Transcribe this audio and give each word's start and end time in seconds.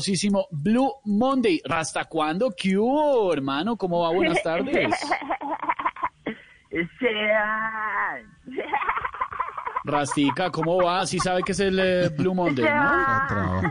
Famosísimo 0.00 0.48
Blue 0.50 0.90
Monday. 1.04 1.60
¿Hasta 1.68 2.06
cuándo? 2.06 2.50
¿Qué 2.56 2.76
hubo, 2.76 3.32
hermano? 3.32 3.76
¿Cómo 3.76 4.00
va? 4.00 4.10
Buenas 4.10 4.42
tardes. 4.42 4.88
Sean. 6.98 8.36
Rastica, 9.84 10.50
¿cómo 10.50 10.82
va? 10.82 11.06
Sí 11.06 11.18
sabe 11.18 11.42
que 11.42 11.52
es 11.52 11.60
el 11.60 11.78
eh, 11.78 12.08
Blue 12.16 12.34
Monday, 12.34 12.64
¿no? 12.64 13.62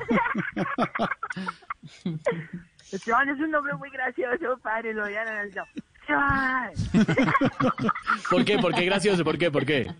Sean 2.81 3.29
es 3.29 3.39
un 3.39 3.51
nombre 3.51 3.73
muy 3.75 3.89
gracioso, 3.89 4.57
padre. 4.61 4.93
Lo 4.93 5.07
llaman 5.07 5.37
al 5.37 5.51
no. 5.55 5.63
Sean. 6.05 6.71
¿Por 8.29 8.45
qué? 8.45 8.59
¿Por 8.59 8.75
qué 8.75 8.85
gracioso? 8.85 9.23
¿Por 9.23 9.37
qué? 9.37 9.49
¿Por 9.49 9.65
qué? 9.65 9.91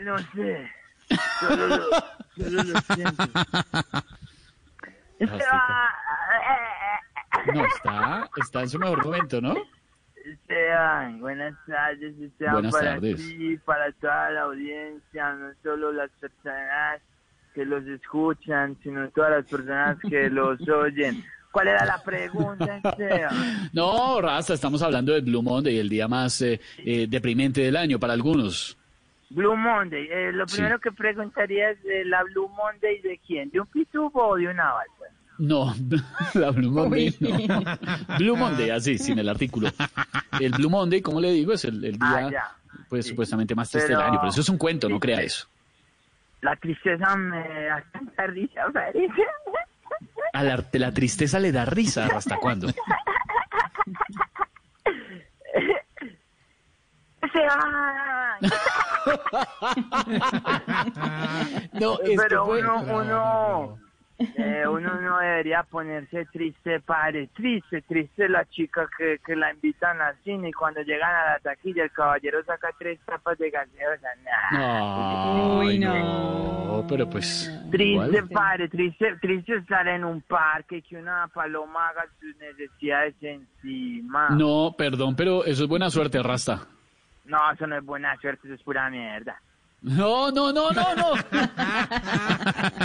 No 0.00 0.18
sé. 0.18 0.68
Solo 1.40 1.66
lo, 1.68 1.90
solo 2.36 2.62
lo 2.64 2.80
siento. 2.80 3.24
Rastica. 5.20 5.88
No, 7.54 8.27
está, 8.40 8.62
en 8.62 8.68
su 8.68 8.78
mejor 8.78 9.04
momento, 9.04 9.40
¿no? 9.40 9.54
Sean, 10.46 11.20
buenas 11.20 11.54
tardes, 11.66 12.14
Buenas 12.38 12.72
para 12.74 12.94
tardes. 12.94 13.16
ti, 13.16 13.56
para 13.64 13.90
toda 13.92 14.30
la 14.30 14.42
audiencia, 14.42 15.32
no 15.34 15.52
solo 15.62 15.92
las 15.92 16.10
personas 16.20 17.00
que 17.54 17.64
los 17.64 17.86
escuchan, 17.86 18.76
sino 18.82 19.08
todas 19.10 19.30
las 19.30 19.46
personas 19.46 19.96
que 20.08 20.28
los 20.30 20.60
oyen. 20.68 21.24
¿Cuál 21.50 21.68
era 21.68 21.84
la 21.86 22.02
pregunta, 22.02 22.80
Sean? 22.96 23.70
No, 23.72 24.20
Rasta, 24.20 24.52
estamos 24.54 24.82
hablando 24.82 25.12
de 25.14 25.22
Blue 25.22 25.42
Monday, 25.42 25.78
el 25.78 25.88
día 25.88 26.06
más 26.08 26.42
eh, 26.42 26.60
eh, 26.78 27.06
deprimente 27.08 27.62
del 27.62 27.76
año 27.76 27.98
para 27.98 28.12
algunos. 28.12 28.76
Blue 29.30 29.56
Monday, 29.56 30.08
eh, 30.10 30.32
lo 30.32 30.46
Sí. 30.46 30.56
primero 30.56 30.78
que 30.78 30.92
preguntaría 30.92 31.70
es 31.70 31.78
la 32.06 32.22
Blue 32.24 32.48
Monday 32.48 33.00
de 33.00 33.18
quién, 33.26 33.50
de 33.50 33.60
un 33.60 33.66
pitubo 33.66 34.28
o 34.28 34.36
de 34.36 34.46
una 34.48 34.72
balsa. 34.72 34.97
No, 35.38 35.74
la 36.34 36.50
Blue 36.50 36.70
Monday 36.70 37.14
no. 37.20 37.36
Blue 38.18 38.36
Monday, 38.36 38.70
así, 38.70 38.98
sin 38.98 39.18
el 39.18 39.28
artículo. 39.28 39.70
El 40.40 40.52
Blue 40.52 40.70
Monday, 40.70 41.00
como 41.00 41.20
le 41.20 41.30
digo, 41.32 41.52
es 41.52 41.64
el, 41.64 41.84
el 41.84 41.98
día, 41.98 42.30
Ah, 42.42 42.56
pues 42.88 43.04
Sí. 43.04 43.10
supuestamente 43.10 43.54
más 43.54 43.70
triste 43.70 43.88
Pero- 43.88 44.00
del 44.00 44.08
año, 44.08 44.18
pero 44.20 44.30
eso 44.30 44.40
es 44.40 44.48
un 44.48 44.58
cuento, 44.58 44.88
no 44.88 44.98
crea 44.98 45.20
eso. 45.20 45.46
La 46.40 46.56
tristeza 46.56 47.16
me 47.16 47.64
da 47.66 47.84
tanta 47.92 48.26
risa, 48.26 48.62
parece. 48.72 49.08
A 50.32 50.42
la, 50.44 50.64
la 50.72 50.92
tristeza 50.92 51.38
le 51.40 51.50
da 51.52 51.64
risa, 51.64 52.06
¿hasta 52.14 52.36
cuándo? 52.36 52.68
Sean. 57.32 58.40
No, 61.72 61.94
Eh, 62.00 62.16
Pero 62.16 62.46
uno, 62.46 62.80
uno, 62.82 63.78
eh, 64.18 64.64
uno 64.66 65.00
no 65.00 65.18
debería 65.18 65.62
ponerse 65.62 66.26
triste, 66.26 66.80
padre. 66.80 67.28
Triste, 67.34 67.82
triste 67.82 68.28
la 68.28 68.44
chica 68.46 68.88
que, 68.96 69.20
que 69.24 69.36
la 69.36 69.52
invitan 69.52 70.00
al 70.00 70.16
cine 70.24 70.48
y 70.48 70.52
cuando 70.52 70.82
llegan 70.82 71.14
a 71.14 71.32
la 71.32 71.38
taquilla 71.38 71.84
el 71.84 71.92
caballero 71.92 72.42
saca 72.44 72.68
tres 72.76 72.98
tapas 73.06 73.38
de 73.38 73.50
gaseosa. 73.50 74.08
Nah. 74.24 75.60
Ay, 75.60 75.78
no, 75.78 76.84
pero 76.88 77.08
pues... 77.08 77.48
Triste, 77.70 77.86
igual. 77.86 78.28
padre, 78.28 78.68
triste, 78.68 79.16
triste 79.20 79.54
estar 79.56 79.86
en 79.86 80.04
un 80.04 80.20
parque 80.22 80.82
que 80.82 80.96
una 80.96 81.28
paloma 81.28 81.88
haga 81.88 82.06
sus 82.18 82.36
necesidades 82.38 83.14
encima. 83.20 84.30
No, 84.30 84.74
perdón, 84.76 85.14
pero 85.14 85.44
eso 85.44 85.62
es 85.62 85.68
buena 85.68 85.90
suerte, 85.90 86.20
Rasta. 86.22 86.66
No, 87.24 87.52
eso 87.52 87.68
no 87.68 87.76
es 87.76 87.84
buena 87.84 88.16
suerte, 88.20 88.48
eso 88.48 88.54
es 88.54 88.62
pura 88.62 88.90
mierda. 88.90 89.40
No, 89.80 90.32
no, 90.32 90.52
no, 90.52 90.70
no, 90.70 90.94
no. 90.96 91.12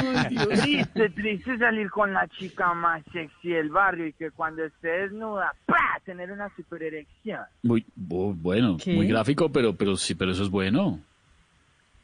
Triste, 0.00 1.10
triste 1.14 1.58
salir 1.58 1.90
con 1.90 2.12
la 2.12 2.26
chica 2.28 2.72
más 2.74 3.02
sexy 3.12 3.50
del 3.50 3.70
barrio 3.70 4.06
y 4.06 4.12
que 4.12 4.30
cuando 4.30 4.64
esté 4.64 4.88
desnuda, 4.88 5.52
¡pa! 5.66 5.98
tener 6.04 6.32
una 6.32 6.48
super 6.56 6.82
erección. 6.82 7.40
Muy 7.62 7.84
bu- 7.98 8.34
bueno, 8.36 8.76
¿Qué? 8.82 8.94
muy 8.94 9.06
gráfico, 9.06 9.50
pero, 9.50 9.74
pero 9.76 9.96
sí, 9.96 10.14
pero 10.14 10.32
eso 10.32 10.42
es 10.42 10.50
bueno. 10.50 10.98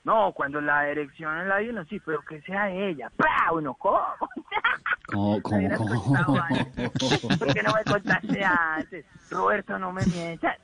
No, 0.04 0.30
cuando 0.32 0.60
la 0.60 0.86
erección 0.88 1.36
es 1.40 1.46
la 1.48 1.56
de 1.56 1.70
uno, 1.70 1.84
sí, 1.86 1.98
pero 2.04 2.20
que 2.22 2.40
sea 2.42 2.70
ella. 2.70 3.10
¡Pa! 3.16 3.50
Uno, 3.52 3.74
¿cómo? 3.74 3.98
¿Cómo, 5.12 5.40
cómo, 5.42 5.68
cómo? 6.24 6.38
¿Por 7.38 7.54
qué 7.54 7.62
no 7.62 7.72
me 7.74 7.84
contaste 7.84 8.44
antes? 8.44 9.04
Roberto, 9.30 9.78
no 9.78 9.92
me 9.92 10.04
mientas. 10.06 10.56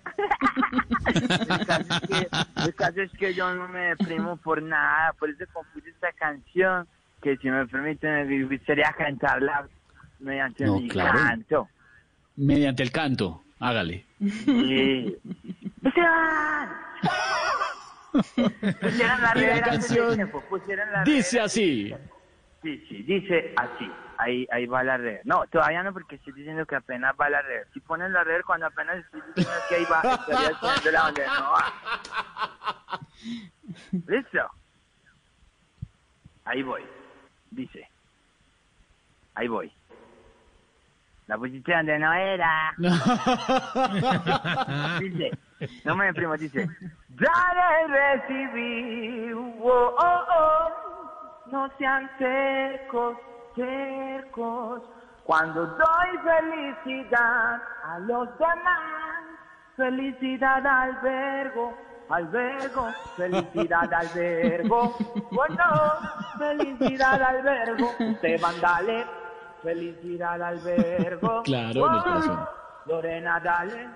El 1.07 1.67
caso, 1.67 1.87
es 1.95 2.01
que, 2.09 2.29
el 2.67 2.75
caso 2.75 3.01
es 3.03 3.13
que 3.13 3.35
yo 3.35 3.55
no 3.55 3.69
me 3.69 3.81
deprimo 3.97 4.37
por 4.37 4.63
nada, 4.63 5.13
por 5.15 5.31
eso 5.31 5.45
compuse 5.53 5.91
esta 5.91 6.13
canción, 6.13 6.87
que 7.23 7.37
si 7.39 7.49
me 7.49 7.67
permiten 7.67 8.29
me 8.29 8.45
gustaría 8.45 8.93
cantarla 8.99 9.67
mediante 10.19 10.65
No, 10.65 10.79
mi 10.79 10.89
claro. 10.89 11.19
canto. 11.19 11.69
Mediante 12.37 12.83
el 12.83 12.91
canto, 12.91 13.43
hágale. 13.61 14.05
Sí. 14.19 15.17
¡Sean! 15.95 16.69
Pusieron 18.13 19.23
la 19.23 19.33
Y 19.37 19.47
la 19.47 19.63
canción 19.63 20.15
tiempo, 20.15 20.43
pusieron 20.49 20.91
la 20.93 21.05
Dice 21.05 21.41
así. 21.41 21.95
Sí, 22.63 22.85
sí, 22.89 23.03
dice 23.03 23.55
así. 23.57 23.91
Ahí, 24.19 24.47
ahí 24.53 24.67
va 24.67 24.85
la 24.85 24.97
red. 24.99 25.21
No, 25.25 25.45
todavía 25.51 25.83
no, 25.83 25.93
porque 25.93 26.17
estoy 26.17 26.33
diciendo 26.35 26.65
que 26.67 26.77
apenas 26.77 27.15
va 27.21 27.29
la 27.31 27.43
red. 27.43 27.63
Si 27.73 27.81
ponen 27.81 28.13
la 28.13 28.23
red 28.23 28.43
cuando 28.47 28.67
apenas 28.67 28.99
estoy 28.99 29.21
diciendo 29.35 29.53
que 29.69 29.75
ahí 29.77 29.85
va, 29.91 30.15
estarías 30.15 30.59
poniéndola 30.61 31.01
donde 31.01 31.27
no 31.27 31.53
va. 31.53 33.01
¿Listo? 34.07 34.51
Ahí 36.45 36.63
voy. 36.63 36.83
Dice. 37.53 37.89
Ahí 39.35 39.49
voy. 39.49 39.73
La 41.27 41.39
pusiste 41.39 41.73
donde 41.73 41.99
no 41.99 42.13
era. 42.13 42.75
Dice. 45.01 45.31
No 45.85 45.95
me 45.95 46.07
deprimo, 46.07 46.37
dice. 46.37 46.69
Dar 47.11 47.85
y 47.85 47.87
recibir. 47.93 49.35
oh, 49.35 49.95
oh, 49.97 50.25
oh. 50.39 50.69
No 51.53 51.71
sean 51.79 52.11
cercos, 52.19 53.17
cercos. 53.55 54.83
Cuando 55.25 55.67
doy 55.67 56.19
felicidad 56.25 57.63
a 57.85 57.99
los 58.01 58.29
demás, 58.39 59.23
felicidad 59.77 60.67
albergo, 60.67 61.77
albergo, 62.09 62.89
felicidad 63.17 63.93
albergo. 63.93 64.97
Bueno, 65.31 65.65
felicidad 66.39 67.23
albergo. 67.23 67.91
Esteban, 67.99 68.55
dale, 68.61 69.05
felicidad 69.63 70.43
albergo. 70.43 71.43
Claro, 71.45 71.87
en 71.89 71.95
el 71.95 72.03
corazón. 72.03 72.49
Lorena, 72.87 73.41
dale, 73.41 73.89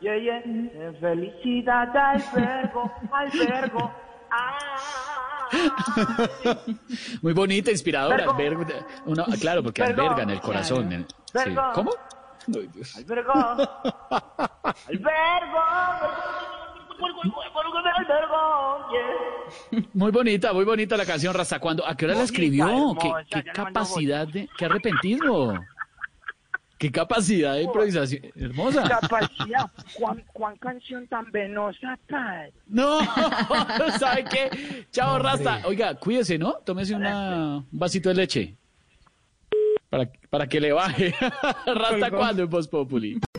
yeah, 0.00 0.16
yeah. 0.18 0.42
felicidad 1.00 1.96
albergo, 1.96 2.92
albergo. 3.12 3.92
Ah. 4.30 4.76
Muy 7.22 7.32
bonita, 7.32 7.70
inspiradora. 7.70 8.32
Vergo. 8.32 8.62
Alberga- 8.64 8.86
uno- 9.06 9.24
claro, 9.40 9.62
porque 9.62 9.82
Vergo. 9.82 10.02
alberga 10.02 10.22
en 10.24 10.30
el 10.30 10.40
corazón. 10.40 10.92
en- 10.92 11.06
sí. 11.08 11.14
Vergo. 11.32 11.62
¿Cómo? 11.74 11.90
Ay, 12.48 12.68
Dios. 12.74 12.96
Albergo. 12.96 13.32
Albergo. 13.32 13.60
Albergo. 14.88 16.33
Muy 19.92 20.10
bonita, 20.10 20.52
muy 20.52 20.64
bonita 20.64 20.96
la 20.96 21.06
canción 21.06 21.34
Rasta. 21.34 21.58
¿Cuándo? 21.58 21.86
¿A 21.86 21.96
qué 21.96 22.06
hora 22.06 22.14
la 22.14 22.22
escribió? 22.22 22.96
¿Qué, 23.00 23.10
qué 23.30 23.44
capacidad 23.52 24.26
de, 24.26 24.48
qué 24.56 24.64
arrepentido? 24.64 25.54
¿Qué 26.78 26.90
capacidad 26.90 27.54
de 27.54 27.62
improvisación? 27.62 28.22
Hermosa. 28.34 28.82
Capacidad. 28.86 29.70
Juan 29.94 30.56
canción 30.58 31.06
tan 31.06 31.30
venosa, 31.30 31.98
padre. 32.08 32.52
No, 32.66 32.98
¿sabe 33.98 34.24
qué? 34.24 34.86
Chao, 34.90 35.18
Rasta. 35.18 35.62
Oiga, 35.66 35.94
cuídese, 35.94 36.36
¿no? 36.36 36.54
Tómese 36.64 36.94
una, 36.94 37.58
un 37.58 37.66
vasito 37.70 38.08
de 38.08 38.14
leche. 38.16 38.56
Para, 39.88 40.10
para 40.28 40.46
que 40.46 40.60
le 40.60 40.72
baje. 40.72 41.14
Rasta. 41.66 42.10
¿cuándo 42.10 42.42
en 42.42 42.50
Voz 42.50 42.68
Populi? 42.68 43.20